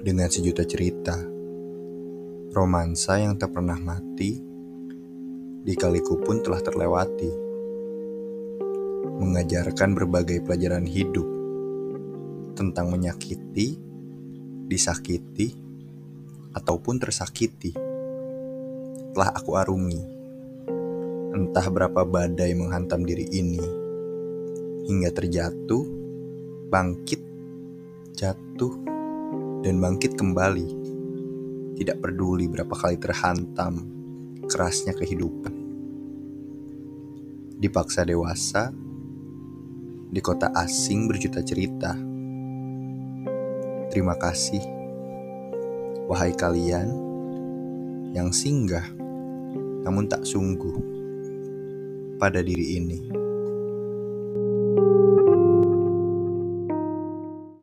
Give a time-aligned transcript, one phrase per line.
[0.00, 1.12] dengan sejuta cerita,
[2.56, 4.40] romansa yang tak pernah mati,
[5.60, 7.28] dikaliku pun telah terlewati,
[9.20, 11.28] mengajarkan berbagai pelajaran hidup
[12.56, 13.76] tentang menyakiti,
[14.64, 15.52] disakiti,
[16.56, 17.76] ataupun tersakiti.
[19.12, 20.00] Telah aku arungi,
[21.36, 23.68] entah berapa badai menghantam diri ini,
[24.88, 25.84] hingga terjatuh,
[26.72, 27.20] bangkit,
[28.16, 28.99] jatuh,
[29.60, 30.68] dan bangkit kembali.
[31.76, 33.84] Tidak peduli berapa kali terhantam
[34.44, 35.54] kerasnya kehidupan.
[37.60, 38.72] Dipaksa dewasa,
[40.10, 41.92] di kota asing berjuta cerita.
[43.92, 44.62] Terima kasih,
[46.08, 46.88] wahai kalian
[48.10, 48.86] yang singgah
[49.80, 50.76] namun tak sungguh
[52.20, 53.29] pada diri ini.